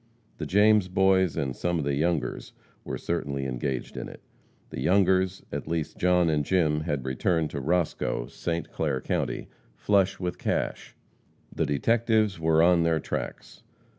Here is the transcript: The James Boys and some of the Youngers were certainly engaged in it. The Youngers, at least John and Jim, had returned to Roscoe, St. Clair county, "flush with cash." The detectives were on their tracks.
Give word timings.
The 0.39 0.47
James 0.47 0.87
Boys 0.87 1.37
and 1.37 1.55
some 1.55 1.77
of 1.77 1.85
the 1.85 1.93
Youngers 1.93 2.53
were 2.83 2.97
certainly 2.97 3.45
engaged 3.45 3.95
in 3.95 4.09
it. 4.09 4.19
The 4.71 4.79
Youngers, 4.81 5.43
at 5.51 5.67
least 5.67 5.99
John 5.99 6.27
and 6.27 6.43
Jim, 6.43 6.79
had 6.81 7.05
returned 7.05 7.51
to 7.51 7.59
Roscoe, 7.61 8.25
St. 8.25 8.71
Clair 8.71 8.99
county, 8.99 9.47
"flush 9.75 10.19
with 10.19 10.39
cash." 10.39 10.95
The 11.53 11.67
detectives 11.67 12.39
were 12.39 12.63
on 12.63 12.81
their 12.81 12.99
tracks. 12.99 13.61